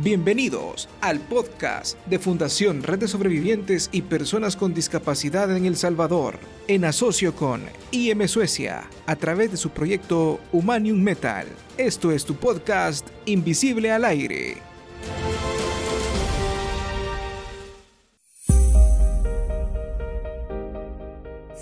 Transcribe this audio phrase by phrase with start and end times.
[0.00, 6.38] Bienvenidos al podcast de Fundación Red de Sobrevivientes y Personas con Discapacidad en El Salvador,
[6.68, 11.48] en asocio con IM Suecia, a través de su proyecto Humanium Metal.
[11.76, 14.67] Esto es tu podcast Invisible al Aire.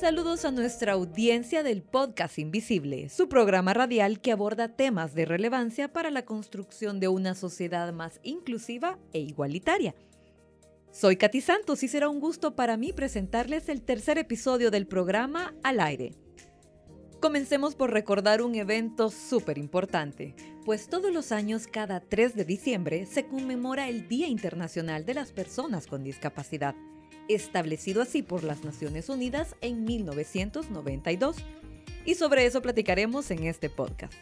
[0.06, 5.92] Saludos a nuestra audiencia del podcast Invisible, su programa radial que aborda temas de relevancia
[5.92, 9.96] para la construcción de una sociedad más inclusiva e igualitaria.
[10.92, 15.56] Soy Katy Santos y será un gusto para mí presentarles el tercer episodio del programa
[15.64, 16.12] Al aire.
[17.18, 23.06] Comencemos por recordar un evento súper importante, pues todos los años, cada 3 de diciembre,
[23.06, 26.76] se conmemora el Día Internacional de las Personas con Discapacidad
[27.28, 31.36] establecido así por las Naciones Unidas en 1992.
[32.04, 34.14] Y sobre eso platicaremos en este podcast.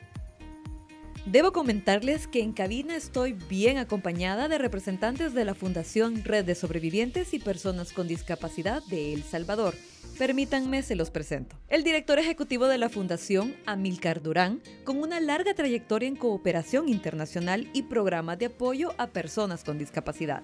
[1.27, 6.55] Debo comentarles que en cabina estoy bien acompañada de representantes de la Fundación Red de
[6.55, 9.75] Sobrevivientes y Personas con Discapacidad de El Salvador.
[10.19, 11.57] Permítanme, se los presento.
[11.69, 17.71] El director ejecutivo de la Fundación, Amilcar Durán, con una larga trayectoria en cooperación internacional
[17.73, 20.43] y programas de apoyo a personas con discapacidad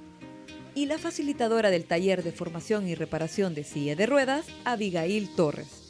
[0.75, 5.81] y la facilitadora del taller de formación y reparación de silla de ruedas, Abigail Torres.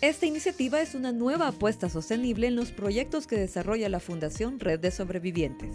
[0.00, 4.80] Esta iniciativa es una nueva apuesta sostenible en los proyectos que desarrolla la Fundación Red
[4.80, 5.74] de Sobrevivientes.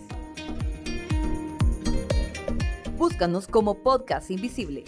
[2.97, 4.83] Búscanos como Podcast Invisible.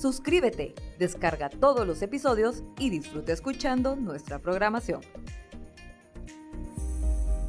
[0.00, 5.00] Suscríbete, descarga todos los episodios y disfruta escuchando nuestra programación.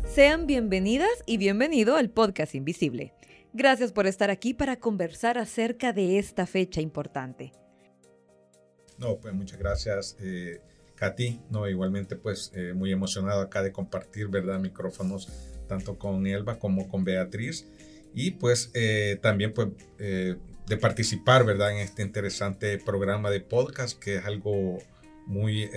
[0.06, 3.14] Sean bienvenidas y bienvenido al Podcast Invisible.
[3.54, 7.52] Gracias por estar aquí para conversar acerca de esta fecha importante.
[8.98, 10.60] No, pues muchas gracias, eh,
[10.98, 11.40] Katy.
[11.50, 14.60] No, igualmente, pues eh, muy emocionado acá de compartir, ¿verdad?
[14.60, 15.30] Micrófonos
[15.68, 17.66] tanto con Elba como con Beatriz.
[18.14, 21.72] Y pues eh, también, pues, eh, de participar, ¿verdad?
[21.72, 24.80] En este interesante programa de podcast, que es algo
[25.26, 25.70] muy,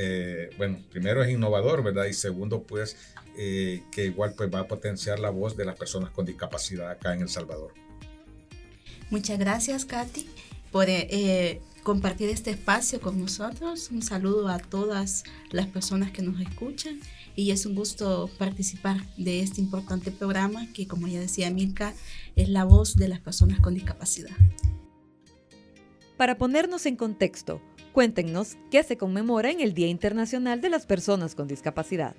[0.56, 2.06] bueno, primero es innovador, ¿verdad?
[2.06, 2.96] Y segundo, pues
[3.36, 7.14] eh, que igual pues va a potenciar la voz de las personas con discapacidad acá
[7.14, 7.72] en El Salvador.
[9.10, 10.26] Muchas gracias, Katy,
[10.70, 13.90] por eh, eh, compartir este espacio con nosotros.
[13.90, 17.00] Un saludo a todas las personas que nos escuchan
[17.34, 21.94] y es un gusto participar de este importante programa que, como ya decía Milka,
[22.36, 24.36] es la voz de las personas con discapacidad.
[26.16, 27.62] Para ponernos en contexto,
[27.92, 32.14] cuéntenos qué se conmemora en el Día Internacional de las Personas con Discapacidad.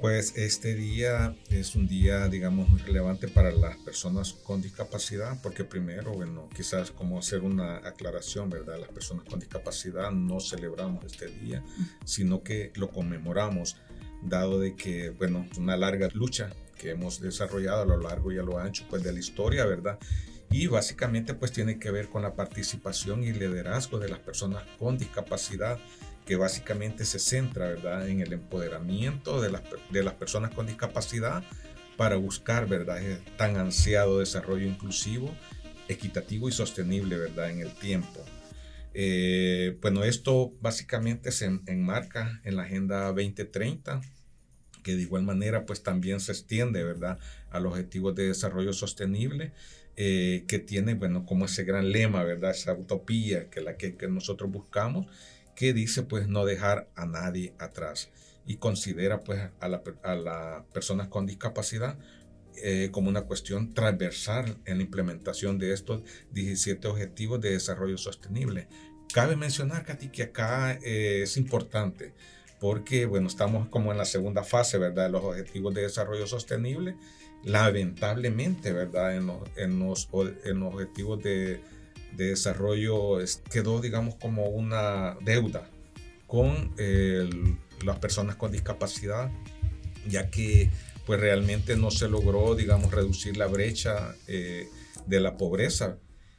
[0.00, 5.62] Pues este día es un día, digamos, muy relevante para las personas con discapacidad, porque
[5.62, 8.80] primero, bueno, quizás como hacer una aclaración, ¿verdad?
[8.80, 11.62] Las personas con discapacidad no celebramos este día,
[12.06, 13.76] sino que lo conmemoramos,
[14.22, 18.42] dado de que, bueno, una larga lucha que hemos desarrollado a lo largo y a
[18.42, 19.98] lo ancho, pues, de la historia, ¿verdad?
[20.50, 24.96] Y básicamente, pues, tiene que ver con la participación y liderazgo de las personas con
[24.96, 25.78] discapacidad
[26.30, 28.08] que básicamente se centra ¿verdad?
[28.08, 31.42] en el empoderamiento de las, de las personas con discapacidad
[31.96, 33.00] para buscar ¿verdad?
[33.36, 35.34] tan ansiado desarrollo inclusivo,
[35.88, 37.50] equitativo y sostenible ¿verdad?
[37.50, 38.24] en el tiempo.
[38.94, 44.00] Eh, bueno, esto básicamente se enmarca en la Agenda 2030,
[44.84, 47.18] que de igual manera pues también se extiende ¿verdad?
[47.50, 49.52] a los objetivos de desarrollo sostenible,
[49.96, 52.52] eh, que tiene bueno, como ese gran lema, ¿verdad?
[52.52, 55.08] esa utopía que la que, que nosotros buscamos
[55.60, 58.08] que dice pues no dejar a nadie atrás
[58.46, 59.82] y considera pues a las
[60.24, 61.98] la personas con discapacidad
[62.56, 66.00] eh, como una cuestión transversal en la implementación de estos
[66.32, 68.68] 17 objetivos de desarrollo sostenible.
[69.12, 72.14] Cabe mencionar, Katy, que acá eh, es importante
[72.58, 76.96] porque, bueno, estamos como en la segunda fase, ¿verdad?, de los objetivos de desarrollo sostenible.
[77.44, 80.08] Lamentablemente, ¿verdad?, en los, en los,
[80.44, 81.60] en los objetivos de
[82.16, 83.18] de desarrollo
[83.50, 85.68] quedó, digamos, como una deuda
[86.26, 86.74] con
[87.84, 89.30] las personas con discapacidad,
[90.08, 90.70] ya que
[91.06, 94.68] pues realmente no se logró, digamos, reducir la brecha eh,
[95.06, 95.98] de la pobreza.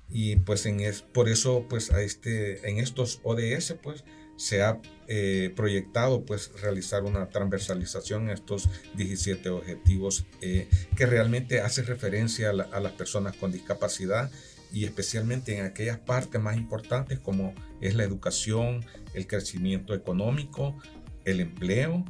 [0.10, 4.04] Y pues en es, por eso, pues a este, en estos ODS, pues
[4.36, 11.60] se ha eh, proyectado pues realizar una transversalización en estos 17 objetivos eh, que realmente
[11.60, 14.32] hace referencia a, a, las personas con discapacidad
[14.72, 20.78] y especialmente en aquellas partes más importantes como es la educación, el crecimiento económico,
[21.26, 22.06] el empleo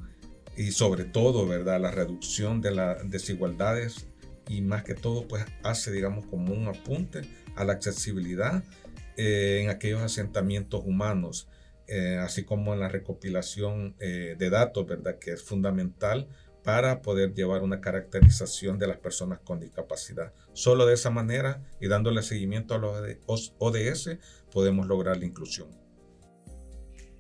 [0.56, 4.08] y sobre todo, ¿verdad?, la reducción de las desigualdades
[4.48, 7.22] y más que todo, pues hace, digamos, como un apunte
[7.56, 8.64] a la accesibilidad
[9.18, 11.48] eh, en aquellos asentamientos humanos,
[11.88, 16.28] eh, así como en la recopilación eh, de datos, ¿verdad?, que es fundamental
[16.64, 20.34] para poder llevar una caracterización de las personas con discapacidad.
[20.54, 24.18] Solo de esa manera y dándole seguimiento a los ODS
[24.52, 25.70] podemos lograr la inclusión.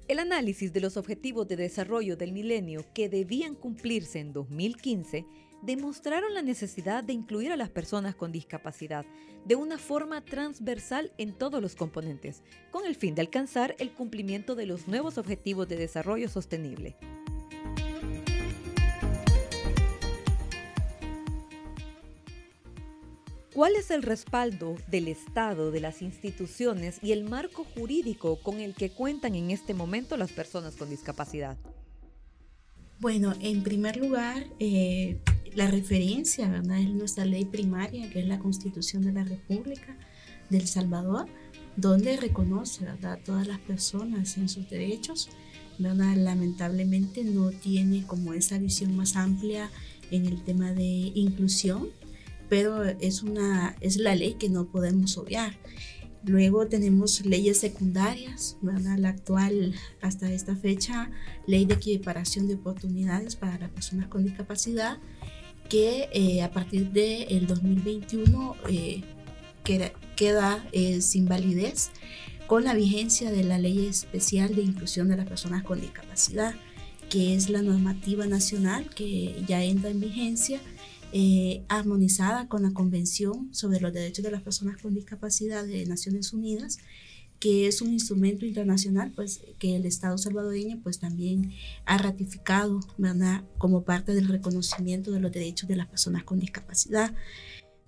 [0.07, 5.25] El análisis de los objetivos de desarrollo del milenio que debían cumplirse en 2015
[5.61, 9.05] demostraron la necesidad de incluir a las personas con discapacidad
[9.45, 14.55] de una forma transversal en todos los componentes, con el fin de alcanzar el cumplimiento
[14.55, 16.97] de los nuevos objetivos de desarrollo sostenible.
[23.53, 28.73] ¿Cuál es el respaldo del Estado, de las instituciones y el marco jurídico con el
[28.73, 31.57] que cuentan en este momento las personas con discapacidad?
[33.01, 35.19] Bueno, en primer lugar, eh,
[35.53, 36.61] la referencia.
[36.79, 39.97] Es nuestra ley primaria, que es la Constitución de la República
[40.49, 41.25] del Salvador,
[41.75, 42.87] donde reconoce.
[42.87, 45.29] A todas las personas en sus derechos,
[45.77, 46.15] ¿verdad?
[46.15, 49.69] Lamentablemente no tiene como esa visión más amplia
[50.09, 51.89] en el tema de inclusión,
[52.51, 55.57] pero es, una, es la ley que no podemos obviar.
[56.25, 58.97] Luego tenemos leyes secundarias, ¿verdad?
[58.97, 61.09] la actual hasta esta fecha,
[61.47, 64.99] ley de equiparación de oportunidades para las personas con discapacidad,
[65.69, 69.01] que eh, a partir del 2021 eh,
[69.63, 71.91] queda, queda eh, sin validez
[72.47, 76.53] con la vigencia de la ley especial de inclusión de las personas con discapacidad,
[77.09, 80.59] que es la normativa nacional que ya entra en vigencia
[81.13, 86.33] eh, armonizada con la Convención sobre los Derechos de las Personas con Discapacidad de Naciones
[86.33, 86.77] Unidas,
[87.39, 91.51] que es un instrumento internacional pues, que el Estado salvadoreño pues, también
[91.85, 92.79] ha ratificado
[93.57, 97.13] como parte del reconocimiento de los derechos de las personas con discapacidad.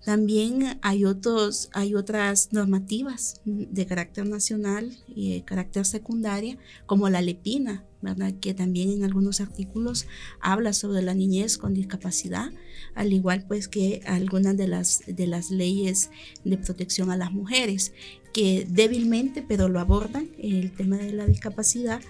[0.04, 7.22] También hay, otros, hay otras normativas de carácter nacional y de carácter secundaria, como la
[7.22, 8.34] LEPINA, ¿verdad?
[8.40, 10.06] que también en algunos artículos
[10.40, 12.52] habla sobre la niñez con discapacidad,
[12.94, 16.10] al igual pues que algunas de las, de las leyes
[16.44, 17.92] de protección a las mujeres,
[18.32, 22.02] que débilmente, pero lo abordan, el tema de la discapacidad.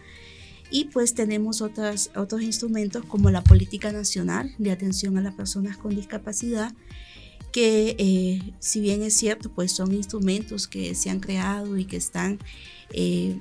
[0.71, 5.77] Y pues tenemos otras, otros instrumentos como la Política Nacional de Atención a las Personas
[5.77, 6.73] con Discapacidad,
[7.53, 11.97] que eh, si bien es cierto, pues son instrumentos que se han creado y que
[11.97, 12.41] están,
[12.91, 13.39] eh,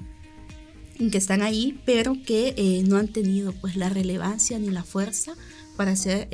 [0.97, 5.33] que están ahí, pero que eh, no han tenido pues la relevancia ni la fuerza
[5.75, 6.29] para hacer,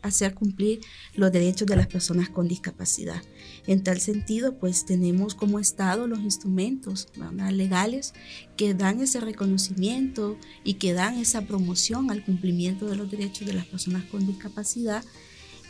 [0.00, 0.80] hacer cumplir
[1.14, 3.22] los derechos de las personas con discapacidad.
[3.66, 7.06] En tal sentido, pues tenemos como Estado los instrumentos
[7.52, 8.14] legales
[8.56, 13.52] que dan ese reconocimiento y que dan esa promoción al cumplimiento de los derechos de
[13.52, 15.04] las personas con discapacidad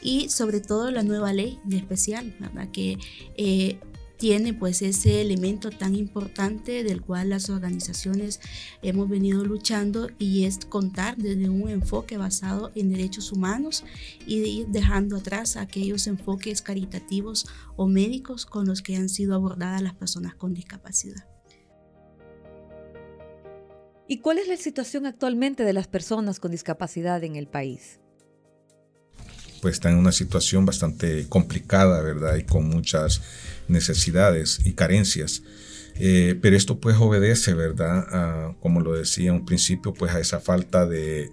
[0.02, 2.70] y sobre todo la nueva ley de especial, ¿verdad?
[2.70, 2.98] que
[3.36, 3.78] eh,
[4.18, 8.40] tiene pues ese elemento tan importante del cual las organizaciones
[8.82, 13.84] hemos venido luchando y es contar desde un enfoque basado en derechos humanos
[14.26, 19.82] y ir dejando atrás aquellos enfoques caritativos o médicos con los que han sido abordadas
[19.82, 21.28] las personas con discapacidad.
[24.08, 28.00] ¿Y cuál es la situación actualmente de las personas con discapacidad en el país?
[29.60, 32.36] Pues está en una situación bastante complicada, ¿verdad?
[32.36, 33.22] Y con muchas
[33.68, 35.42] necesidades y carencias.
[36.00, 38.54] Eh, pero esto pues obedece, ¿verdad?
[38.60, 41.32] como lo decía en un principio, pues a esa falta de,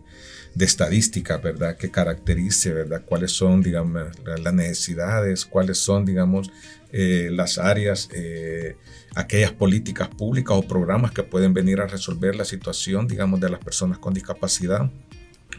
[0.56, 1.78] de estadística, ¿verdad?
[1.78, 3.04] Que caracterice, ¿verdad?
[3.06, 4.08] Cuáles son, digamos,
[4.42, 6.50] las necesidades, cuáles son, digamos,
[6.94, 8.78] eh, las áreas, eh,
[9.16, 13.60] aquellas políticas públicas o programas que pueden venir a resolver la situación, digamos, de las
[13.60, 14.90] personas con discapacidad,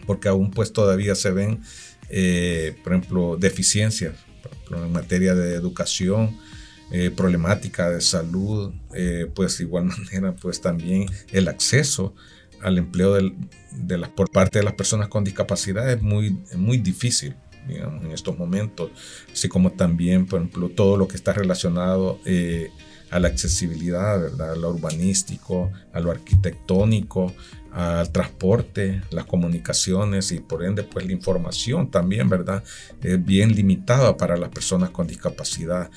[0.07, 1.61] porque aún pues todavía se ven
[2.09, 4.15] eh, por ejemplo, deficiencias
[4.71, 6.37] en materia de educación,
[6.93, 12.15] eh, problemática de salud, eh, pues de igual manera, pues también el acceso
[12.63, 17.35] al empleo de las, por parte de las personas con discapacidad es muy, muy difícil.
[17.69, 18.93] Digamos, en estos momentos,
[19.33, 22.21] así como también, por ejemplo, todo lo que está relacionado
[23.11, 24.53] a la accesibilidad, ¿verdad?
[24.53, 27.33] a lo urbanístico, a lo arquitectónico,
[27.73, 32.65] al transporte, las comunicaciones y por ende pues la información también, ¿verdad?
[33.03, 35.91] Es bien limitada para las personas con discapacidad.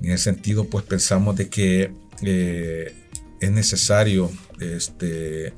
[0.00, 1.92] En ese sentido pues pensamos de que
[2.22, 2.94] eh,
[3.38, 4.30] es necesario
[4.60, 5.52] este,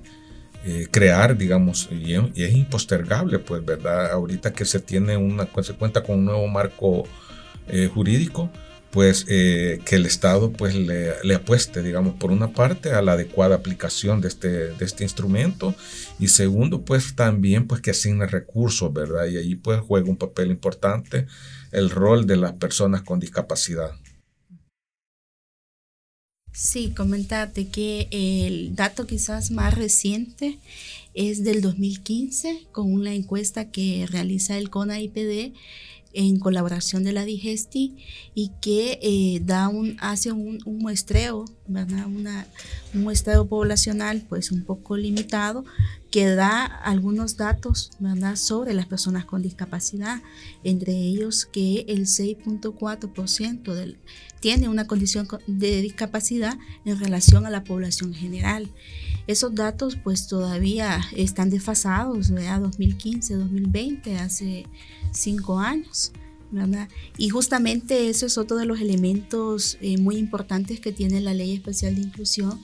[0.65, 4.11] eh, crear, digamos, y es, impostergable pues, ¿verdad?
[4.11, 7.05] Ahorita que se tiene una, se cuenta con un nuevo marco
[7.69, 8.50] eh, jurídico,
[8.90, 13.57] pues eh, que el Estado pues le, apueste, digamos, por una parte a la adecuada
[13.57, 15.75] aplicación de este, de este instrumento
[16.18, 19.26] y segundo pues también pues que asigne recursos, ¿verdad?
[19.26, 21.26] Y ahí pues juega un papel importante
[21.71, 23.92] el rol de las personas con discapacidad.
[26.52, 30.59] Sí, comentarte que el dato quizás más reciente
[31.14, 35.52] es del 2015 con una encuesta que realiza el CONA-IPD
[36.19, 37.97] en colaboración de la Digesti
[38.35, 42.07] y que eh, da un, hace un, muestreo, ¿verdad?
[42.07, 42.45] Una,
[42.93, 45.65] un muestreo poblacional pues un poco limitado
[46.11, 48.35] que da algunos datos ¿verdad?
[48.35, 50.21] sobre las personas con discapacidad,
[50.65, 53.97] entre ellos que el 6.4%
[54.41, 58.69] tiene una condición de discapacidad en relación a la población general.
[59.29, 62.61] Esos datos pues todavía están desfasados, ¿verdad?
[62.61, 64.67] 2015, 2020, hace
[65.12, 66.12] cinco años.
[66.50, 66.88] ¿verdad?
[67.19, 71.53] Y justamente eso es otro de los elementos eh, muy importantes que tiene la Ley
[71.53, 72.59] Especial de Inclusión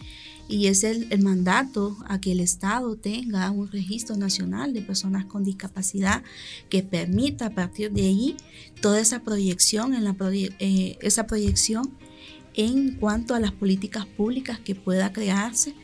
[0.49, 5.43] y es el, mandato a que el Estado tenga un registro nacional de personas con
[5.43, 6.23] discapacidad
[6.69, 8.37] que permita a partir de ahí
[8.81, 11.91] toda esa proyección en la eh, esa proyección
[12.55, 15.75] en cuanto a las políticas públicas que pueda crearse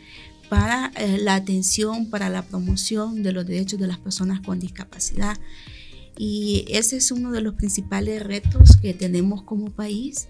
[0.49, 5.38] para eh, la atención, para la promoción de los derechos de las personas con discapacidad.
[6.17, 10.29] Y ese es uno de los principales retos que tenemos como país,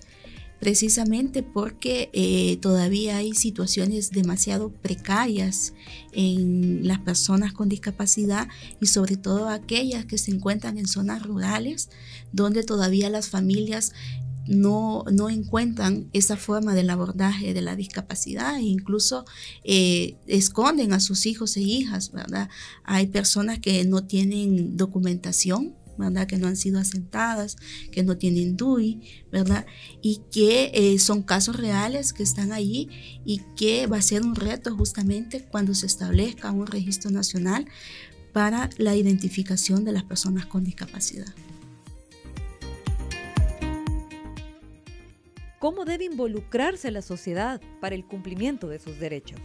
[0.61, 5.73] precisamente porque eh, todavía hay situaciones demasiado precarias
[6.13, 8.47] en las personas con discapacidad
[8.81, 11.89] y sobre todo aquellas que se encuentran en zonas rurales,
[12.33, 13.93] donde todavía las familias
[14.47, 19.25] no, no, encuentran esa forma del abordaje de la discapacidad e incluso
[19.65, 22.49] eh, esconden a sus hijos e hijas, ¿verdad?
[22.85, 26.27] Hay personas que no tienen documentación ¿verdad?
[26.27, 27.57] Que no han sido asentadas,
[27.93, 29.67] que no tienen DUI, ¿verdad?
[30.03, 32.89] Y que eh, son casos reales que están allí
[33.25, 37.67] y que va a ser un reto justamente cuando se establezca un registro nacional
[38.33, 41.35] para la identificación de las personas con discapacidad.
[45.61, 49.39] ¿Cómo debe involucrarse la sociedad para el cumplimiento de sus derechos?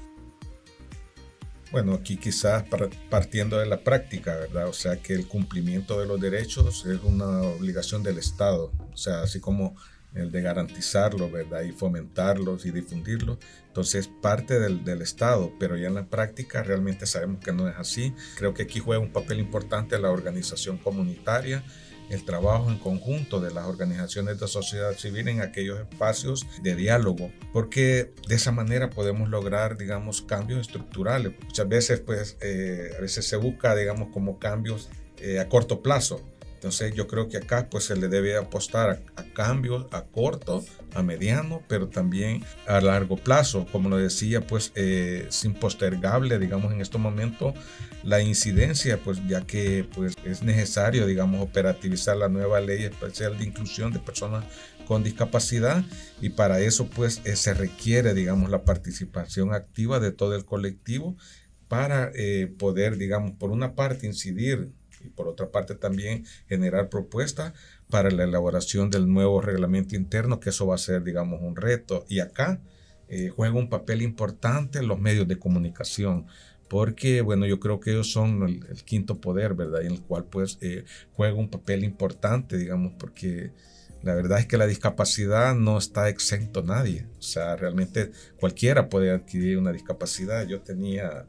[1.73, 2.63] Bueno, aquí quizás
[3.09, 4.69] partiendo de la práctica, ¿verdad?
[4.69, 9.23] O sea, que el cumplimiento de los derechos es una obligación del Estado, o sea,
[9.23, 9.75] así como
[10.13, 11.63] el de garantizarlo, ¿verdad?
[11.63, 13.37] Y fomentarlos y difundirlos.
[13.67, 17.75] Entonces, parte del, del, Estado, pero ya en la práctica realmente sabemos que no es
[17.75, 18.13] así.
[18.37, 21.65] Creo que aquí juega un papel importante la organización comunitaria,
[22.09, 27.31] el trabajo en conjunto de las organizaciones de sociedad civil en aquellos espacios de diálogo,
[27.53, 31.33] porque de esa manera podemos lograr, digamos, cambios estructurales.
[31.43, 36.21] Muchas veces, pues, eh, a veces se busca, digamos, como cambios eh, a corto plazo,
[36.65, 41.03] entonces yo creo que acá pues se le debe apostar a, cambios a corto, a
[41.03, 43.67] mediano, pero también a largo plazo.
[43.71, 47.53] Como lo decía, pues eh, es impostergable, digamos, en estos momentos
[48.05, 53.45] la incidencia, pues ya que pues es necesario, digamos, operativizar la nueva ley especial de
[53.45, 54.45] inclusión de personas
[54.85, 55.83] con discapacidad
[56.21, 61.17] y para eso pues eh, se requiere, digamos, la participación activa de todo el colectivo
[61.67, 64.71] para eh, poder, digamos, por una parte incidir
[65.03, 67.53] y por otra parte también generar propuestas
[67.89, 72.05] para la elaboración del nuevo reglamento interno, que eso va a ser, digamos, un reto.
[72.07, 72.59] Y acá
[73.07, 76.25] eh, juega un papel importante los medios de comunicación,
[76.67, 79.81] porque, bueno, yo creo que ellos son el, quinto poder, ¿verdad?
[79.83, 83.51] en el cual, pues, eh, juega un papel importante, digamos, porque
[84.01, 87.07] la verdad es que la discapacidad no está exento nadie.
[87.17, 90.45] O sea, realmente cualquiera puede adquirir una discapacidad.
[90.47, 91.25] Yo tenía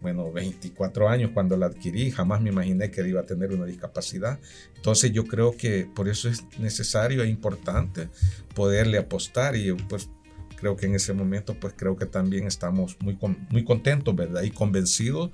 [0.00, 4.38] bueno, 24 años cuando la adquirí, jamás me imaginé que iba a tener una discapacidad.
[4.76, 8.08] Entonces yo creo que por eso es necesario e importante
[8.54, 10.08] poderle apostar y pues
[10.56, 13.18] creo que en ese momento pues creo que también estamos muy,
[13.50, 14.42] muy contentos, ¿verdad?
[14.42, 15.30] Y convencidos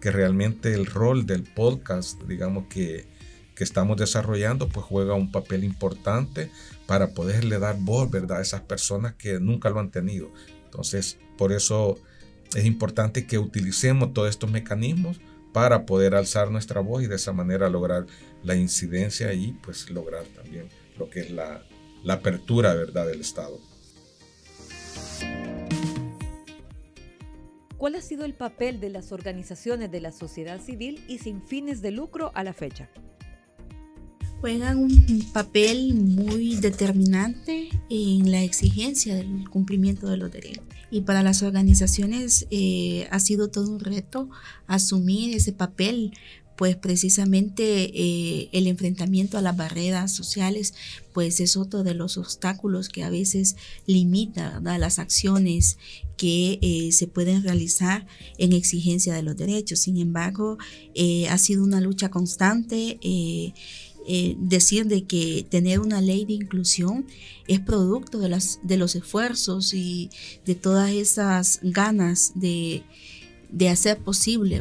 [0.00, 3.06] que realmente el rol del podcast, digamos que,
[3.54, 6.50] que estamos desarrollando, pues juega un papel importante
[6.86, 8.38] para poderle dar voz, ¿verdad?
[8.38, 10.30] A esas personas que nunca lo han tenido.
[10.64, 11.98] Entonces, por eso
[12.54, 15.20] es importante que utilicemos todos estos mecanismos
[15.52, 18.06] para poder alzar nuestra voz y de esa manera lograr
[18.42, 20.68] la incidencia y pues lograr también
[20.98, 21.62] lo que es la,
[22.04, 23.06] la apertura ¿verdad?
[23.06, 23.58] del Estado.
[27.86, 31.82] ¿Cuál ha sido el papel de las organizaciones de la sociedad civil y sin fines
[31.82, 32.90] de lucro a la fecha?
[34.40, 40.64] juegan un papel muy determinante en la exigencia del cumplimiento de los derechos.
[40.90, 44.30] Y para las organizaciones eh, ha sido todo un reto
[44.66, 46.12] asumir ese papel,
[46.56, 50.74] pues precisamente eh, el enfrentamiento a las barreras sociales,
[51.12, 55.78] pues es otro de los obstáculos que a veces limita las acciones
[56.16, 58.06] que eh, se pueden realizar
[58.38, 59.80] en exigencia de los derechos.
[59.80, 60.58] Sin embargo,
[61.30, 62.98] ha sido una lucha constante
[64.08, 67.06] eh, decir de que tener una ley de inclusión
[67.48, 70.10] es producto de, las, de los esfuerzos y
[70.44, 72.84] de todas esas ganas de,
[73.50, 74.60] de hacer posible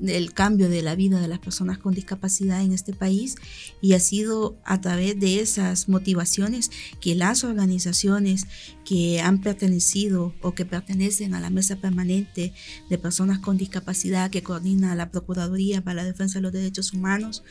[0.00, 3.36] el cambio de la vida de las personas con discapacidad en este país
[3.80, 6.70] y ha sido a través de esas motivaciones
[7.00, 8.46] que las organizaciones
[8.84, 12.52] que han pertenecido o que pertenecen a la mesa permanente
[12.88, 17.42] de personas con discapacidad que coordina la Procuraduría para la Defensa de los Derechos Humanos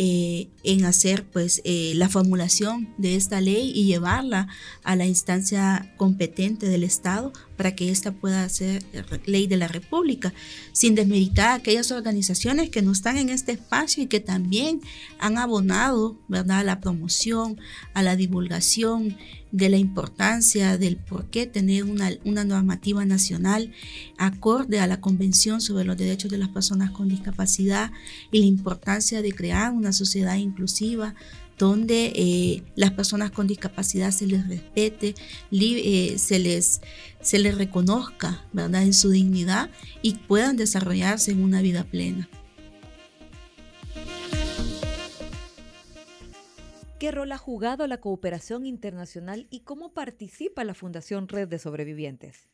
[0.00, 4.46] eh, en hacer pues eh, la formulación de esta ley y llevarla
[4.84, 8.84] a la instancia competente del Estado para que ésta pueda ser
[9.26, 10.32] ley de la República,
[10.70, 14.82] sin desmeritar a aquellas organizaciones que no están en este espacio y que también
[15.18, 16.60] han abonado ¿verdad?
[16.60, 17.58] a la promoción,
[17.92, 19.16] a la divulgación
[19.52, 23.72] de la importancia del por qué tener una, una, normativa nacional
[24.18, 27.90] acorde a la Convención sobre los Derechos de las Personas con Discapacidad
[28.30, 31.14] y la importancia de crear una sociedad inclusiva
[31.58, 35.14] donde eh, las personas con discapacidad se les respete,
[35.50, 36.80] eh, se, les,
[37.20, 38.82] se les reconozca ¿verdad?
[38.82, 42.28] en su dignidad y puedan desarrollarse en una vida plena.
[46.98, 52.48] ¿Qué rol ha jugado la cooperación internacional y cómo participa la Fundación Red de Sobrevivientes?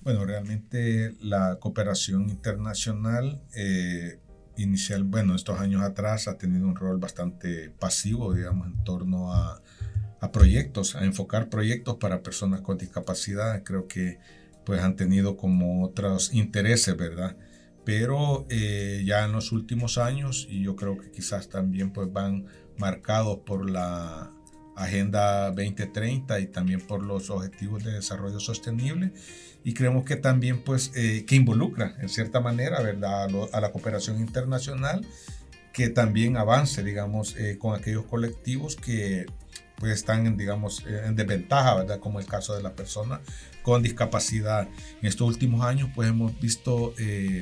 [0.00, 4.20] Bueno, realmente la cooperación internacional eh,
[4.56, 9.60] inicial, bueno, estos años atrás ha tenido un rol bastante pasivo, digamos, en torno a,
[10.20, 13.64] a proyectos, a enfocar proyectos para personas con discapacidad.
[13.64, 14.20] Creo que
[14.64, 17.36] pues han tenido como otros intereses, ¿verdad?
[17.84, 22.46] Pero eh, ya en los últimos años, y yo creo que quizás también pues van
[22.76, 24.32] marcados por la
[24.76, 29.12] Agenda 2030 y también por los Objetivos de Desarrollo Sostenible.
[29.62, 34.18] Y creemos que también, pues, eh, que involucra en cierta manera, ¿verdad?, a, la cooperación
[34.18, 35.06] internacional,
[35.72, 39.26] que también avance, digamos, eh, con aquellos colectivos que
[39.76, 42.00] pues están, digamos, en desventaja, ¿verdad?
[42.00, 43.20] Como el caso de las personas
[43.62, 44.68] con discapacidad.
[45.00, 46.94] En estos últimos años, pues hemos visto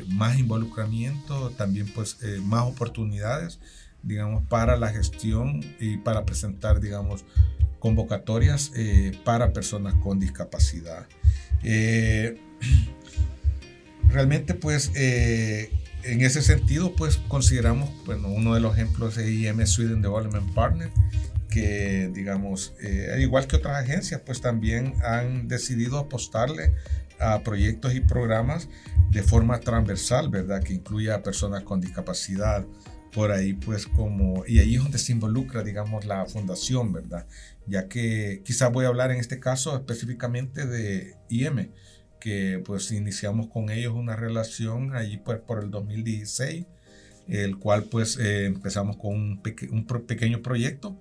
[0.09, 3.59] más involucramiento, también, pues, más oportunidades
[4.03, 7.25] digamos, para la gestión y para presentar, digamos,
[7.79, 11.07] convocatorias eh, para personas con discapacidad.
[11.63, 12.41] Eh,
[14.09, 15.71] realmente, pues, eh,
[16.05, 20.91] en ese sentido, pues, consideramos, bueno, uno de los ejemplos es IM Sweden Development Partner,
[21.59, 22.75] que, digamos,
[23.13, 26.75] al igual que otras agencias, pues también han decidido apostarle
[27.19, 28.69] a proyectos y programas
[29.11, 30.63] de forma transversal, ¿verdad?
[30.63, 32.65] Que incluya a personas con discapacidad,
[33.13, 37.27] por ahí pues como, y ahí es donde se involucra, digamos, la fundación, ¿verdad?
[37.67, 41.73] Ya que quizás voy a hablar en este caso específicamente de IM,
[42.21, 46.67] que pues iniciamos con ellos una relación allí pues por el 2016,
[47.29, 51.01] el cual pues eh, empezamos con un, un pequeño proyecto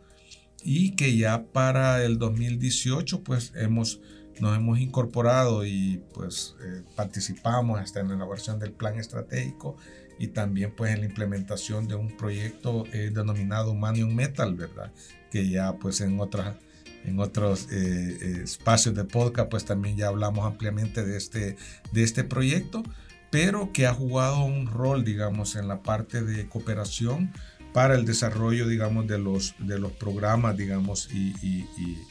[0.69, 4.01] y que ya para el 2018 pues hemos
[4.41, 9.77] nos hemos incorporado y pues eh, participamos hasta en la elaboración del plan estratégico
[10.19, 14.91] y también pues en la implementación de un proyecto eh, denominado Manium Metal, ¿verdad?
[15.31, 16.57] Que ya pues en otras
[17.05, 21.55] en otros eh, espacios de podcast pues también ya hablamos ampliamente de este,
[21.93, 22.83] de este proyecto,
[23.31, 27.31] pero que ha jugado un rol digamos en la parte de cooperación
[27.77, 32.01] para el desarrollo digamos de los, de los programas digamos y, y, y,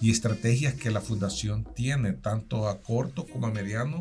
[0.00, 4.00] y estrategias que la fundación tiene tanto a corto como a mediano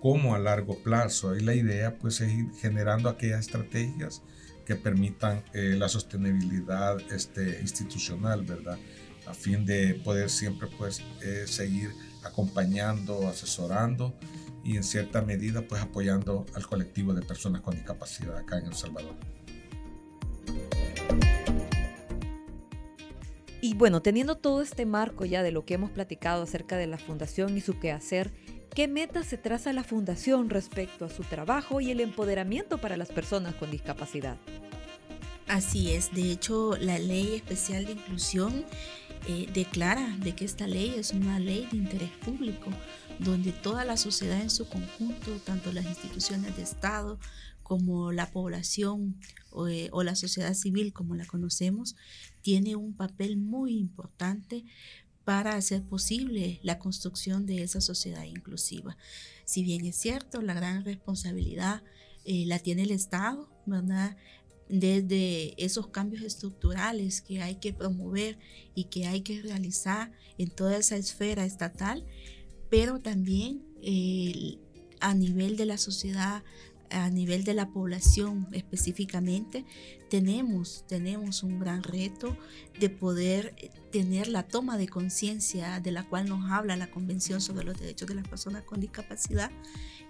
[0.00, 1.36] como a largo plazo.
[1.36, 4.22] Y la idea pues es ir generando aquellas estrategias
[4.64, 8.78] que permitan eh, la sostenibilidad este, institucional, ¿verdad?
[9.26, 11.90] A fin de poder siempre pues eh, seguir
[12.22, 14.14] acompañando, asesorando
[14.64, 18.74] y en cierta medida pues apoyando al colectivo de personas con discapacidad acá en El
[18.74, 19.14] Salvador.
[23.60, 26.98] Y bueno, teniendo todo este marco ya de lo que hemos platicado acerca de la
[26.98, 28.32] fundación y su quehacer,
[28.74, 33.08] ¿Qué metas se traza la Fundación respecto a su trabajo y el empoderamiento para las
[33.08, 34.36] personas con discapacidad?
[35.46, 38.64] Así es, de hecho la Ley Especial de Inclusión
[39.28, 42.68] eh, declara de que esta ley es una ley de interés público,
[43.20, 47.20] donde toda la sociedad en su conjunto, tanto las instituciones de Estado
[47.64, 49.18] como la población
[49.50, 51.96] o, eh, o la sociedad civil como la conocemos,
[52.42, 54.64] tiene un papel muy importante
[55.24, 58.96] para hacer posible la construcción de esa sociedad inclusiva.
[59.46, 61.82] Si bien es cierto, la gran responsabilidad
[62.26, 64.16] eh, la tiene el Estado, ¿verdad?
[64.68, 68.38] Desde esos cambios estructurales que hay que promover
[68.74, 72.04] y que hay que realizar en toda esa esfera estatal,
[72.70, 73.62] pero también
[75.00, 76.42] a nivel de la sociedad
[76.90, 79.64] a nivel de la población específicamente,
[80.10, 82.36] tenemos, tenemos un gran reto
[82.78, 83.54] de poder
[83.90, 88.08] tener la toma de conciencia de la cual nos habla la Convención sobre los Derechos
[88.08, 89.50] de las Personas con Discapacidad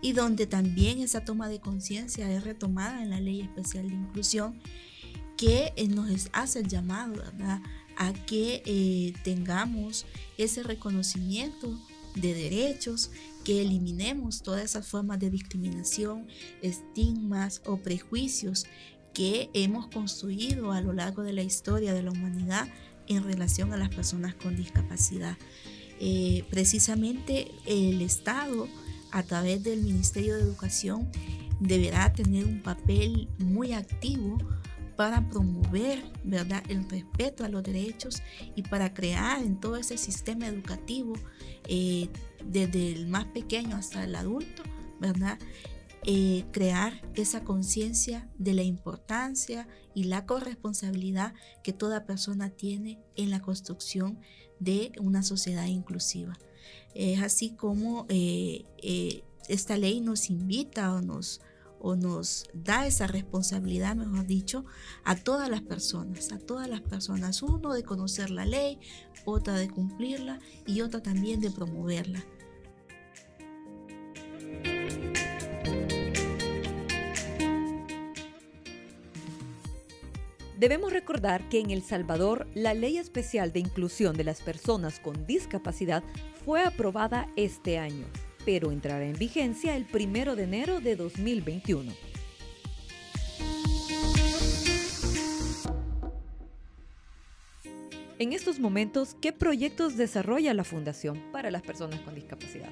[0.01, 4.61] y donde también esa toma de conciencia es retomada en la Ley Especial de Inclusión
[5.37, 7.23] que eh, nos hace el llamado
[7.97, 10.07] a que eh, tengamos
[10.39, 11.79] ese reconocimiento
[12.15, 13.11] de derechos,
[13.45, 16.27] que eliminemos todas esas formas de discriminación,
[16.63, 18.67] estigmas o prejuicios
[19.13, 22.67] que hemos construido a lo largo de la historia de la humanidad
[23.07, 25.37] en relación a las personas con discapacidad.
[26.01, 28.67] Eh, precisamente el Estado,
[29.13, 31.09] a través del Ministerio de Educación,
[31.61, 34.39] deberá tener un papel muy activo
[34.97, 36.63] para promover ¿verdad?
[36.69, 38.23] el respeto a los derechos
[38.55, 41.15] y para crear en todo ese sistema educativo,
[41.69, 42.09] eh,
[42.45, 44.63] desde el más pequeño hasta el adulto,
[45.01, 45.39] ¿verdad?
[46.07, 53.31] Eh, crear esa conciencia de la importancia y la corresponsabilidad que toda persona tiene en
[53.31, 54.19] la construcción
[54.61, 56.39] de una sociedad inclusiva.
[56.95, 58.65] Es así como eh,
[59.49, 61.41] esta ley nos invita o nos,
[61.85, 64.65] o nos da esa responsabilidad, mejor dicho,
[65.05, 67.43] a todas las personas, a todas las personas.
[67.43, 68.81] Uno de conocer la ley,
[69.27, 72.25] otra de cumplirla y otra también de promoverla.
[80.59, 85.27] Debemos recordar que en El Salvador la Ley Especial de Inclusión de las Personas con
[85.27, 86.03] Discapacidad
[86.47, 88.07] fue aprobada este año
[88.45, 91.93] pero entrará en vigencia el 1 de enero de 2021.
[98.19, 102.71] En estos momentos, ¿qué proyectos desarrolla la Fundación para las personas con discapacidad?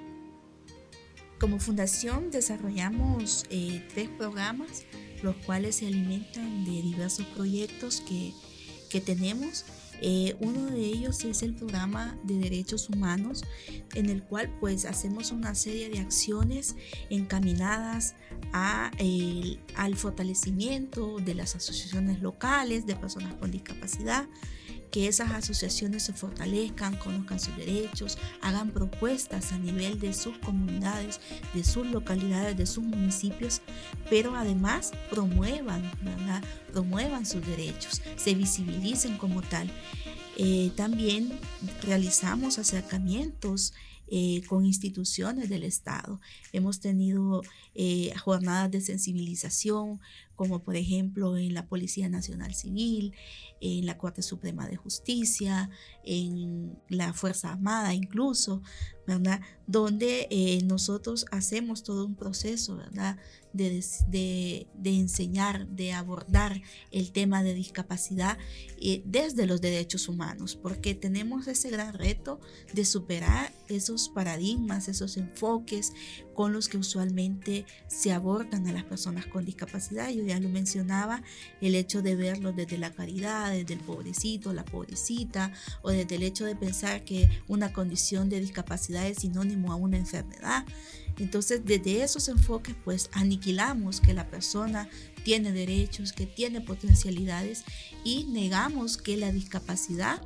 [1.40, 4.84] Como fundación desarrollamos eh, tres programas,
[5.24, 8.32] los cuales se alimentan de diversos proyectos que,
[8.88, 9.64] que tenemos
[10.02, 13.44] eh, uno de ellos es el programa de derechos humanos,
[13.94, 16.74] en el cual pues hacemos una serie de acciones
[17.08, 18.16] encaminadas
[18.52, 24.26] al fortalecimiento de las asociaciones locales de personas con discapacidad,
[24.92, 31.18] que esas asociaciones se fortalezcan, conozcan sus derechos, hagan propuestas a nivel de sus comunidades,
[31.54, 33.62] de sus localidades, de sus municipios,
[34.10, 36.44] pero además promuevan, ¿verdad?
[36.70, 39.70] promuevan sus derechos, se visibilicen como tal.
[40.36, 41.32] Eh, también
[41.82, 43.72] realizamos acercamientos
[44.14, 46.20] eh, con instituciones del Estado.
[46.52, 47.40] Hemos tenido
[47.74, 50.00] eh, jornadas de sensibilización,
[50.36, 53.14] como por ejemplo en la Policía Nacional Civil,
[53.60, 55.70] en la Corte Suprema de Justicia,
[56.04, 58.62] en la Fuerza Armada incluso,
[59.06, 59.40] ¿verdad?
[59.66, 63.18] Donde eh, nosotros hacemos todo un proceso, ¿verdad?
[63.52, 68.38] De, enseñar, de abordar el tema de discapacidad
[68.80, 72.40] eh, desde los derechos humanos, porque tenemos ese gran reto
[72.72, 75.92] de superar esos paradigmas, esos enfoques
[76.34, 80.08] con los que usualmente se abordan a las personas con discapacidad.
[80.26, 81.22] Ya lo mencionaba,
[81.60, 86.22] el hecho de verlo desde la caridad, desde el pobrecito, la pobrecita, o desde el
[86.22, 90.64] hecho de pensar que una condición de discapacidad es sinónimo a una enfermedad.
[91.18, 94.88] Entonces, desde esos enfoques, pues aniquilamos que la persona
[95.24, 97.64] tiene derechos, que tiene potencialidades
[98.04, 100.20] y negamos que la discapacidad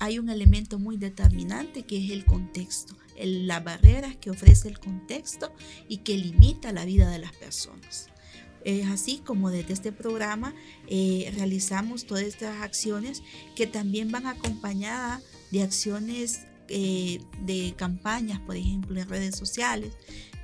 [0.00, 5.52] hay un elemento muy determinante que es el contexto, las barreras que ofrece el contexto
[5.88, 8.08] y que limita la vida de las personas.
[8.64, 10.54] Es así como desde este programa
[10.88, 13.22] eh, realizamos todas estas acciones
[13.54, 19.96] que también van acompañadas de acciones eh, de campañas, por ejemplo, en redes sociales,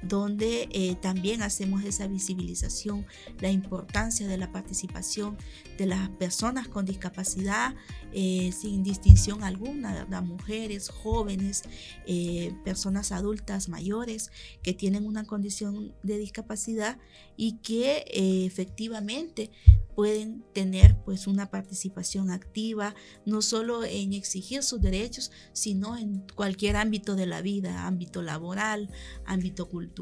[0.09, 3.07] donde eh, también hacemos esa visibilización,
[3.41, 5.37] la importancia de la participación
[5.79, 7.75] de las personas con discapacidad
[8.13, 11.63] eh, sin distinción alguna, mujeres, jóvenes,
[12.07, 14.31] eh, personas adultas mayores
[14.63, 16.99] que tienen una condición de discapacidad
[17.37, 18.05] y que
[18.47, 19.51] efectivamente
[19.95, 26.77] pueden tener pues una participación activa, no solo en exigir sus derechos, sino en cualquier
[26.77, 28.91] ámbito de la vida, ámbito laboral,
[29.25, 29.94] ámbito cultural,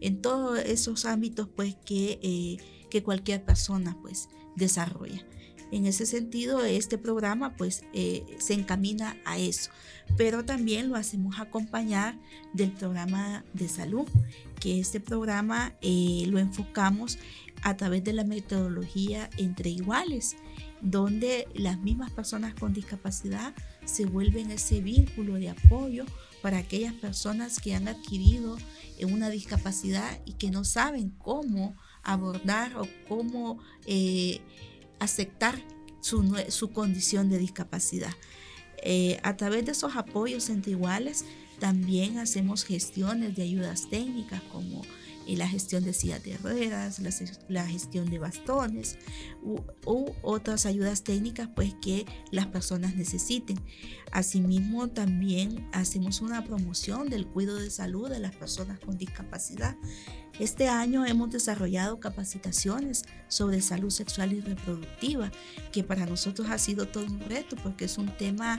[0.00, 2.56] en todos esos ámbitos pues que, eh,
[2.90, 5.24] que cualquier persona pues desarrolla.
[5.72, 9.70] En ese sentido, este programa pues eh, se encamina a eso,
[10.18, 12.18] pero también lo hacemos acompañar
[12.52, 14.06] del programa de salud,
[14.60, 17.18] que este programa eh, lo enfocamos
[17.62, 20.36] a través de la metodología entre iguales,
[20.82, 23.54] donde las mismas personas con discapacidad
[23.86, 26.04] se vuelven ese vínculo de apoyo
[26.42, 28.58] para aquellas personas que han adquirido
[29.04, 34.40] una discapacidad y que no saben cómo abordar o cómo eh,
[34.98, 35.60] aceptar
[36.00, 38.12] su, condición de discapacidad.
[38.82, 41.24] Eh, a través de esos apoyos entre iguales,
[41.58, 44.82] también hacemos gestiones de ayudas técnicas como
[45.26, 47.00] y la gestión de sillas de ruedas,
[47.48, 48.98] la, gestión de bastones
[49.42, 49.60] u,
[50.22, 53.58] otras ayudas técnicas pues que las personas necesiten.
[54.12, 59.76] Asimismo también hacemos una promoción del cuidado de salud de las personas con discapacidad.
[60.38, 65.30] Este año hemos desarrollado capacitaciones sobre salud sexual y reproductiva,
[65.72, 68.58] que para nosotros ha sido todo un reto porque es un tema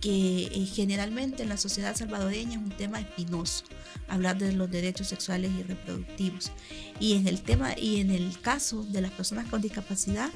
[0.00, 3.64] que eh, generalmente en la sociedad salvadoreña es un tema espinoso,
[4.08, 6.52] hablar de los derechos sexuales y reproductivos.
[6.98, 10.30] Y en el tema y en el caso de las personas con discapacidad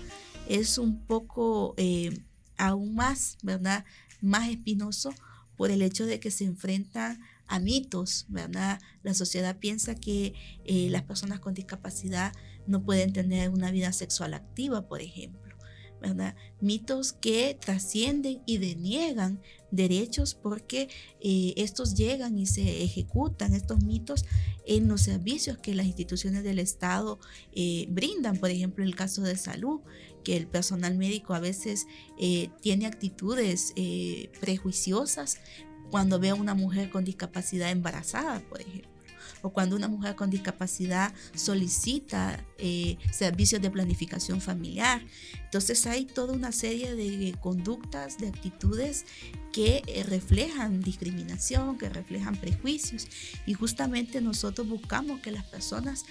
[0.48, 2.20] es un poco eh,
[2.58, 3.84] aún más, ¿verdad?
[4.20, 5.14] Más espinoso
[5.56, 8.80] por el hecho de que se enfrentan a mitos, ¿verdad?
[9.02, 12.32] La sociedad piensa que eh, las personas con discapacidad
[12.66, 15.43] no pueden tener una vida sexual activa, por ejemplo.
[16.60, 19.40] Mitos que trascienden y deniegan
[19.70, 20.88] derechos porque
[21.20, 24.24] eh, estos llegan y se ejecutan, estos mitos,
[24.66, 27.18] en los servicios que las instituciones del Estado
[27.52, 29.80] eh, brindan, por ejemplo, en el caso de salud,
[30.22, 31.86] que el personal médico a veces
[32.18, 33.74] eh, tiene actitudes
[34.40, 35.38] prejuiciosas
[35.90, 38.93] cuando ve a una mujer con discapacidad embarazada, por ejemplo
[39.44, 45.04] o cuando una mujer con discapacidad solicita eh, servicios de planificación familiar.
[45.44, 49.04] Entonces hay toda una serie de conductas, de actitudes
[49.52, 53.06] que eh, reflejan discriminación, que reflejan prejuicios
[53.46, 56.06] y justamente nosotros buscamos que las personas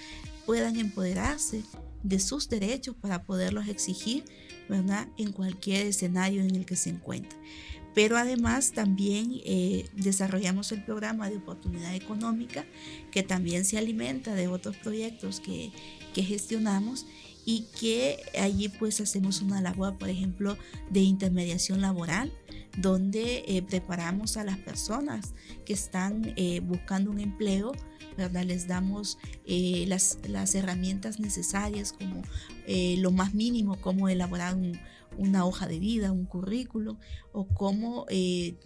[0.46, 1.64] puedan empoderarse
[2.04, 4.24] de sus derechos para poderlos exigir,
[4.68, 5.08] ¿verdad?
[5.18, 7.40] En cualquier escenario en el que se encuentren
[7.94, 12.66] pero además también eh, desarrollamos el programa de oportunidad económica
[13.10, 15.72] que también se alimenta de otros proyectos que,
[16.14, 17.06] gestionamos
[17.44, 20.56] y que allí pues hacemos una labor, por ejemplo,
[20.90, 22.32] de intermediación laboral,
[22.78, 25.34] donde eh, preparamos a las personas
[25.66, 27.72] que están eh, buscando un empleo,
[28.16, 28.44] ¿verdad?
[28.44, 32.22] Les damos las, las, herramientas necesarias como
[32.66, 34.78] lo más mínimo, como elaborar un,
[35.18, 36.98] una hoja de vida, un currículo
[37.32, 38.56] o cómo eh,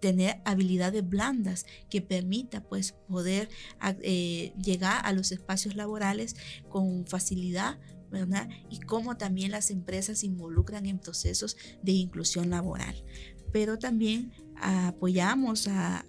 [0.00, 3.48] tener habilidades blandas que permita pues poder
[4.02, 6.36] eh, llegar a los espacios laborales
[6.68, 7.78] con facilidad
[8.10, 8.48] ¿verdad?
[8.70, 13.02] y cómo también las empresas se involucran en procesos de inclusión laboral.
[13.50, 16.04] Pero también apoyamos a,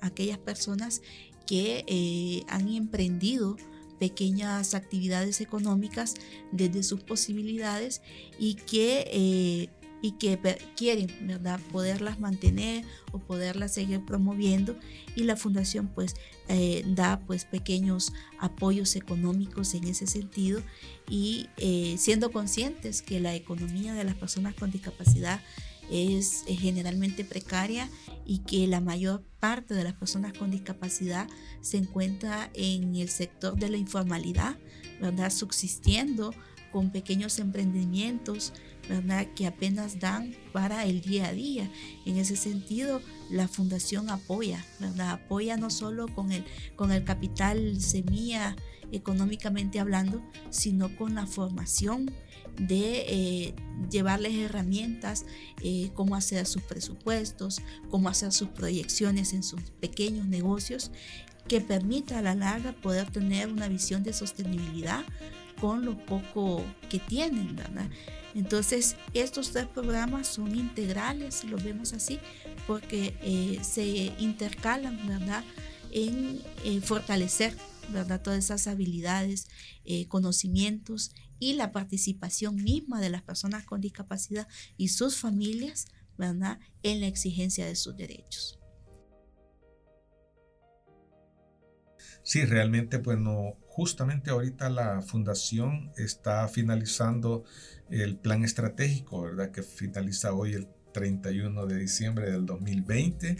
[0.00, 1.00] aquellas personas
[1.48, 3.56] que eh, han emprendido
[3.98, 6.14] pequeñas actividades económicas
[6.52, 8.02] desde sus posibilidades
[8.38, 9.68] y que, eh,
[10.02, 10.38] y que
[10.76, 11.58] quieren ¿verdad?
[11.72, 14.76] poderlas mantener o poderlas seguir promoviendo
[15.16, 16.14] y la fundación pues
[16.48, 20.60] eh, da pues pequeños apoyos económicos en ese sentido
[21.08, 25.40] y eh, siendo conscientes que la economía de las personas con discapacidad
[25.90, 27.88] es generalmente precaria
[28.26, 31.28] y que la mayor parte de las personas con discapacidad
[31.60, 34.56] se encuentra en el sector de la informalidad,
[35.00, 35.30] ¿verdad?
[35.30, 36.34] Subsistiendo
[36.72, 38.52] con pequeños emprendimientos,
[38.88, 39.26] ¿verdad?
[39.34, 41.70] Que apenas dan para el día a día.
[42.06, 44.64] En ese sentido, la fundación apoya.
[44.98, 46.44] Apoya no solo con el,
[46.76, 48.56] con el capital semilla
[48.90, 52.10] económicamente hablando, sino con la formación
[52.58, 53.54] de eh,
[53.90, 55.24] llevarles herramientas,
[55.62, 60.90] eh, cómo hacer sus presupuestos, cómo hacer sus proyecciones en sus pequeños negocios,
[61.46, 65.04] que permita a la larga poder tener una visión de sostenibilidad
[65.60, 67.88] con lo poco que tienen, ¿verdad?
[68.34, 72.20] Entonces, estos tres programas son integrales, los vemos así,
[72.66, 75.42] porque eh, se intercalan, ¿verdad?
[75.90, 76.40] En
[76.82, 77.54] fortalecer,
[77.92, 78.20] ¿verdad?
[78.20, 79.48] Todas esas habilidades,
[80.08, 86.58] conocimientos y la participación misma de las personas con discapacidad y sus familias ¿verdad?
[86.82, 88.58] en la exigencia de sus derechos.
[92.22, 97.44] Sí, realmente, bueno, justamente ahorita la fundación está finalizando
[97.90, 99.52] el plan estratégico, ¿verdad?
[99.52, 103.36] Que finaliza hoy el 31 de diciembre del 2020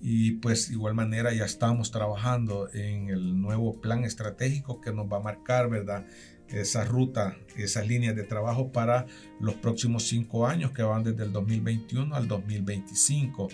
[0.00, 5.16] y pues igual manera ya estamos trabajando en el nuevo plan estratégico que nos va
[5.16, 6.06] a marcar, ¿verdad?
[6.46, 9.06] esa ruta, esas líneas de trabajo para
[9.40, 13.48] los próximos cinco años que van desde el 2021 al 2025,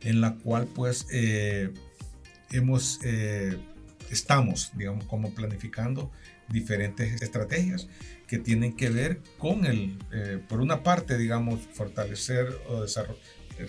[0.00, 1.70] en la cual pues eh,
[2.50, 3.58] hemos, eh,
[4.12, 6.10] estamos, digamos, como planificando
[6.48, 7.88] diferentes estrategias
[8.26, 12.84] que tienen que ver con el, eh, por una parte, digamos, fortalecer o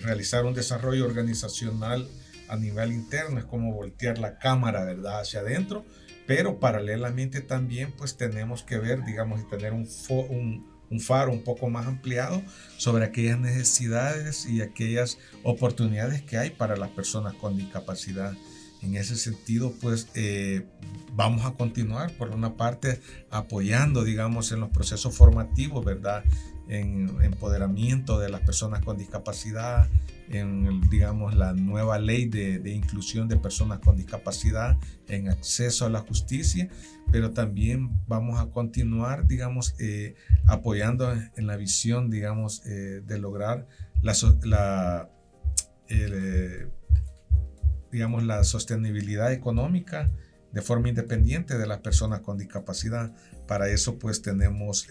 [0.02, 2.08] realizar un desarrollo organizacional
[2.48, 5.84] a nivel interno, es como voltear la cámara, ¿verdad?, hacia adentro,
[6.26, 11.42] pero paralelamente también pues tenemos que ver, digamos, y tener un, un, un faro un
[11.42, 12.42] poco más ampliado
[12.76, 18.34] sobre aquellas necesidades y aquellas oportunidades que hay para las personas con discapacidad.
[18.84, 20.66] En ese sentido, pues eh,
[21.14, 26.22] vamos a continuar, por una parte, apoyando, digamos, en los procesos formativos, ¿verdad?
[26.68, 29.88] En empoderamiento de las personas con discapacidad,
[30.28, 35.90] en, digamos, la nueva ley de, de, inclusión de personas con discapacidad en acceso a
[35.90, 36.68] la justicia,
[37.10, 40.14] pero también vamos a continuar, digamos, eh,
[40.46, 43.66] apoyando en la visión, digamos, eh, de lograr
[44.02, 45.10] la, la
[45.88, 46.68] eh,
[47.94, 50.10] digamos, la sostenibilidad económica
[50.52, 53.14] de forma independiente de las personas con discapacidad.
[53.46, 54.88] Para eso, pues, tenemos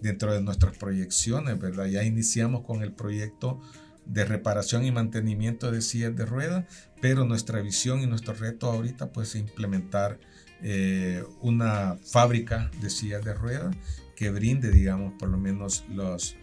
[0.00, 1.86] dentro de nuestras proyecciones, ¿verdad?
[1.86, 3.60] Ya iniciamos con el proyecto
[4.06, 6.64] de reparación y mantenimiento de sillas de ruedas,
[7.00, 10.18] pero nuestra visión y nuestro reto ahorita pues es implementar
[10.62, 13.76] eh, una fábrica de sillas de ruedas
[14.16, 16.36] que brinde, digamos, por lo menos los,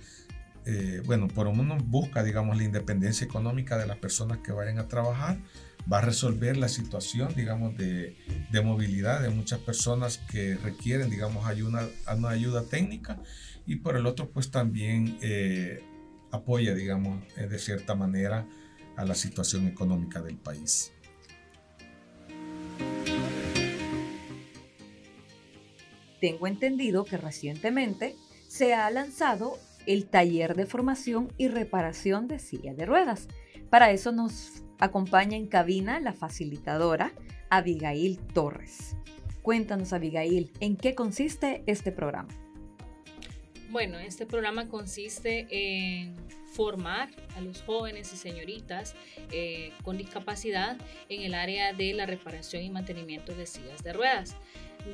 [0.65, 4.77] eh, bueno, por lo menos busca, digamos, la independencia económica de las personas que vayan
[4.79, 5.39] a trabajar,
[5.91, 8.15] va a resolver la situación, digamos, de,
[8.51, 13.19] de movilidad de muchas personas que requieren, digamos, ayuda, una ayuda técnica
[13.65, 15.83] y por el otro, pues también eh,
[16.31, 18.47] apoya, digamos, eh, de cierta manera
[18.95, 20.91] a la situación económica del país.
[26.19, 28.15] Tengo entendido que recientemente
[28.47, 33.27] se ha lanzado el taller de formación y reparación de silla de ruedas.
[33.69, 37.13] Para eso nos acompaña en cabina la facilitadora
[37.49, 38.95] Abigail Torres.
[39.41, 42.29] Cuéntanos, Abigail, ¿en qué consiste este programa?
[43.69, 46.15] Bueno, este programa consiste en
[46.51, 48.93] formar a los jóvenes y señoritas
[49.31, 54.35] eh, con discapacidad en el área de la reparación y mantenimiento de sillas de ruedas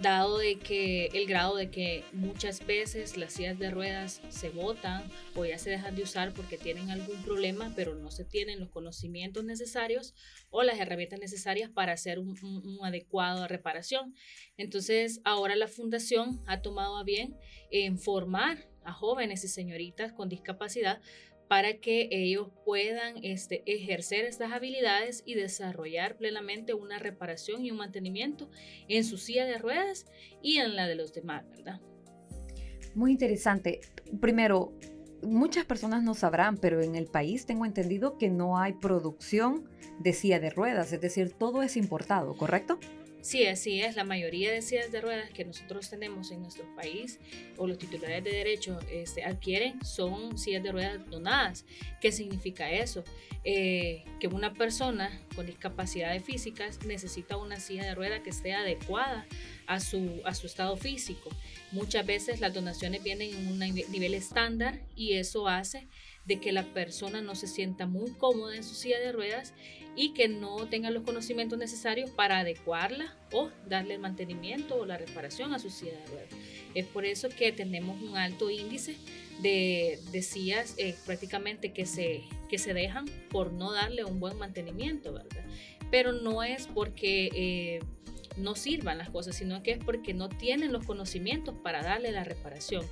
[0.02, 5.04] dado de que el grado de que muchas veces las sillas de ruedas se botan
[5.36, 8.70] o ya se dejan de usar porque tienen algún problema, pero no se tienen los
[8.70, 10.14] conocimientos necesarios
[10.50, 14.14] o las herramientas necesarias para hacer un, un, adecuado reparación.
[14.58, 17.38] Entonces, ahora la fundación ha tomado a bien
[17.72, 21.02] en formar a jóvenes y señoritas con discapacidad
[21.48, 27.78] para que ellos puedan este, ejercer estas habilidades y desarrollar plenamente una reparación y un
[27.78, 28.50] mantenimiento
[28.88, 30.06] en su silla de ruedas
[30.42, 31.80] y en la de los demás, ¿verdad?
[32.96, 33.80] Muy interesante.
[34.20, 34.74] Primero,
[35.22, 40.14] muchas personas no sabrán, pero en el país tengo entendido que no hay producción de
[40.14, 42.80] silla de ruedas, es decir, todo es importado, ¿correcto?
[43.22, 43.96] Sí, así es.
[43.96, 47.20] La mayoría de sillas de ruedas que nosotros tenemos en nuestro país
[47.58, 51.66] o los titulares de derecho este, adquieren son sillas de ruedas donadas.
[52.00, 53.04] ¿Qué significa eso?
[53.44, 59.26] Eh, que una persona con discapacidades físicas necesita una silla de ruedas que esté adecuada
[59.68, 61.30] a su, a su estado físico.
[61.72, 65.88] Muchas veces las donaciones vienen en un nivel estándar y eso hace
[66.26, 69.54] de que la persona no se sienta muy cómoda en su silla de ruedas
[69.98, 74.96] y que no tenga los conocimientos necesarios para adecuarla o darle el mantenimiento o la
[74.98, 76.30] reparación a su silla de ruedas.
[76.76, 78.96] Es por eso que tenemos un alto índice
[79.42, 84.38] de, de sillas eh, prácticamente que se, que se dejan por no darle un buen
[84.38, 85.44] mantenimiento, ¿verdad?
[85.92, 87.30] Pero no es porque...
[87.34, 87.80] Eh,
[88.38, 92.24] no sirvan las cosas, sino que es porque no tienen los conocimientos para darle la
[92.24, 92.86] reparación.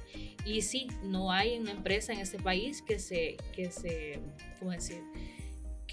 [0.43, 4.19] Y sí, no hay una empresa en este país que se, que se,
[4.57, 5.03] ¿cómo decir?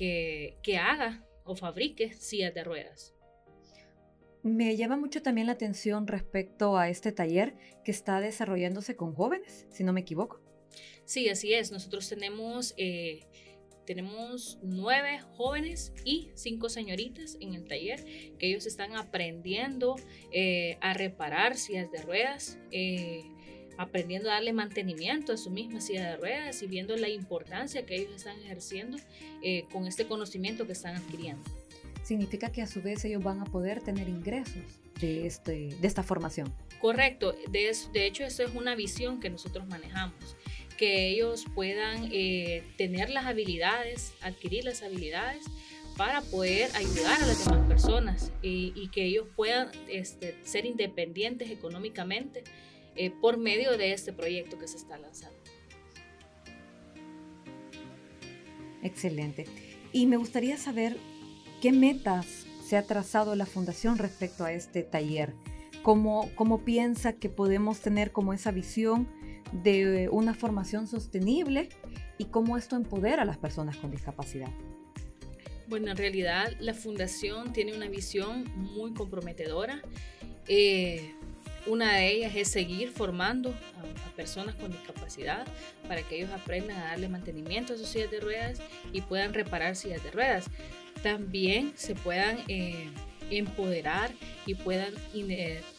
[0.03, 3.15] Que, que haga o fabrique sillas de ruedas.
[4.43, 9.69] Me llama mucho también la atención respecto a este taller que está desarrollándose con jóvenes,
[9.71, 10.41] si no me equivoco.
[11.05, 11.71] Sí, así es.
[11.71, 13.21] Nosotros tenemos eh,
[13.85, 18.05] tenemos nueve jóvenes y cinco señoritas en el taller
[18.39, 19.97] que ellos están aprendiendo
[20.33, 23.25] eh, a reparar sillas de ruedas, eh,
[23.79, 27.97] aprendiendo a darle mantenimiento a su misma silla de ruedas y viendo la importancia que
[27.97, 28.99] ellos están ejerciendo
[29.43, 31.43] eh, con este conocimiento que están adquiriendo.
[32.03, 34.63] Significa que a su vez ellos van a poder tener ingresos
[35.01, 36.53] de, este, de esta formación.
[36.81, 40.37] Correcto, de, de hecho eso es una visión que nosotros manejamos
[40.83, 45.45] que ellos puedan eh, tener las habilidades, adquirir las habilidades
[45.97, 52.43] para poder ayudar a las demás personas y, que ellos puedan este, ser independientes económicamente
[52.97, 55.39] eh, por medio de este proyecto que se está lanzando.
[58.83, 59.47] Excelente.
[59.93, 60.97] Y me gustaría saber
[61.61, 62.27] qué metas
[62.65, 65.35] se ha trazado la Fundación respecto a este taller.
[65.83, 69.09] ¿Cómo, cómo piensa que podemos tener como esa visión
[69.53, 71.69] de una formación sostenible
[72.19, 74.49] y cómo esto empodera a las personas con discapacidad.
[75.69, 79.83] Bueno, en realidad la fundación tiene una visión muy comprometedora.
[80.49, 81.15] Eh,
[81.67, 85.47] una de ellas es seguir formando a, personas con discapacidad
[85.89, 88.61] para que ellos aprendan a darle mantenimiento a sus sillas de ruedas
[88.93, 90.47] y puedan reparar sillas de ruedas.
[91.03, 92.89] También se puedan eh,
[93.31, 94.13] empoderar
[94.45, 94.95] y puedan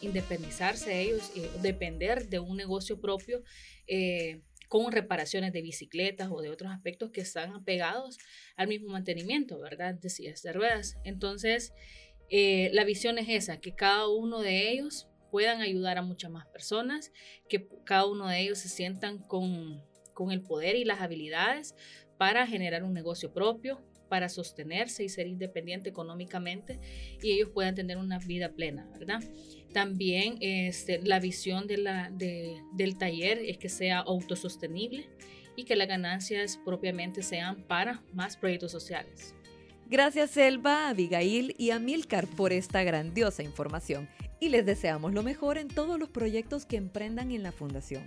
[0.00, 3.42] independizarse ellos, y depender de un negocio propio.
[3.86, 8.18] Eh, con reparaciones de bicicletas o de otros aspectos que están pegados
[8.56, 9.94] al mismo mantenimiento, ¿verdad?
[9.94, 10.96] De sillas de ruedas.
[11.04, 11.72] Entonces,
[12.28, 16.46] eh, la visión es esa, que cada uno de ellos puedan ayudar a muchas más
[16.46, 17.10] personas,
[17.48, 19.82] que cada uno de ellos se sientan con,
[20.12, 21.74] con el poder y las habilidades
[22.16, 26.78] para generar un negocio propio, para sostenerse y ser independiente económicamente
[27.20, 29.24] y ellos puedan tener una vida plena, ¿verdad?
[29.72, 35.08] También este, la visión de del taller es que sea autosostenible
[35.56, 39.34] y que las ganancias propiamente sean para más proyectos sociales.
[39.86, 44.08] Gracias Elba, Abigail y Amilcar por esta grandiosa información
[44.44, 48.02] y les deseamos lo mejor en todos los proyectos que emprendan en la Fundación.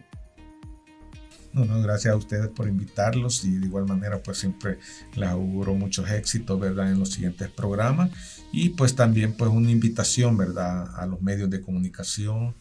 [1.52, 4.78] No, no, gracias a ustedes por invitarlos y de igual manera pues siempre
[5.16, 6.92] les auguro muchos éxitos, ¿verdad?
[6.92, 8.12] En los siguientes programas
[8.52, 10.88] y pues también pues una invitación, ¿verdad?
[10.96, 12.56] A los medios de comunicación,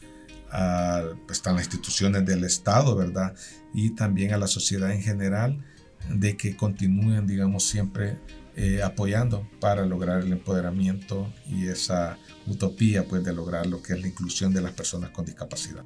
[0.50, 3.34] a, pues, están las instituciones del Estado, ¿verdad?
[3.74, 5.62] Y también a la sociedad en general
[6.08, 8.16] de que continúen, digamos, siempre
[8.56, 14.00] eh, apoyando para lograr el empoderamiento y esa utopía pues de lograr lo que es
[14.00, 15.84] la inclusión de las personas con discapacidad.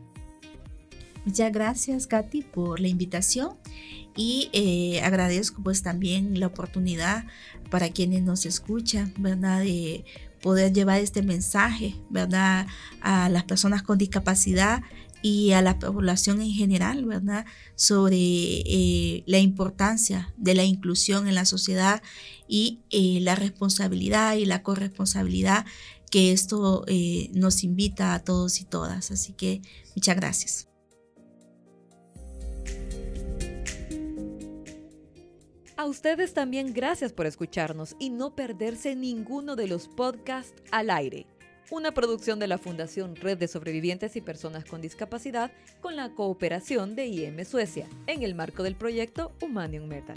[1.24, 3.56] Muchas gracias Katy por la invitación
[4.16, 7.24] y eh, agradezco pues también la oportunidad
[7.70, 9.60] para quienes nos escuchan, ¿verdad?
[9.60, 10.04] De
[10.40, 12.66] poder llevar este mensaje, ¿verdad?
[13.00, 14.82] A las personas con discapacidad
[15.22, 17.44] y a la población en general, ¿verdad?
[17.74, 22.02] Sobre eh, la importancia de la inclusión en la sociedad
[22.48, 25.66] y eh, la responsabilidad y la corresponsabilidad
[26.10, 26.84] que esto
[27.34, 29.12] nos invita a todos y todas.
[29.12, 29.62] Así que
[29.94, 30.70] muchas gracias.
[35.80, 41.26] A ustedes también gracias por escucharnos y no perderse ninguno de los podcasts al aire.
[41.70, 46.96] Una producción de la Fundación Red de Sobrevivientes y Personas con Discapacidad con la cooperación
[46.96, 50.16] de IM Suecia en el marco del proyecto Humanium Metal.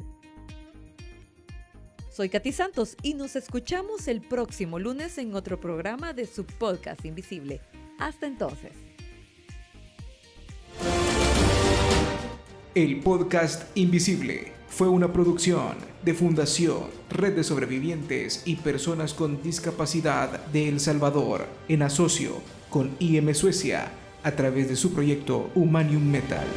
[2.09, 7.05] Soy Katy Santos y nos escuchamos el próximo lunes en otro programa de su podcast
[7.05, 7.61] Invisible.
[7.99, 8.71] Hasta entonces.
[12.73, 20.47] El podcast Invisible fue una producción de Fundación Red de Sobrevivientes y Personas con Discapacidad
[20.47, 23.91] de El Salvador en asocio con IM Suecia
[24.23, 26.47] a través de su proyecto Humanium Metal.